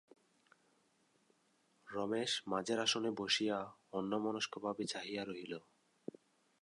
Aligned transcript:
রমেশ 1.87 2.31
মাঝের 2.47 2.79
আসনে 2.79 3.11
বসিয়া 3.11 3.57
অন্যমনস্কভাবে 3.91 4.83
চাহিয়া 4.85 5.23
রহিল। 5.25 5.53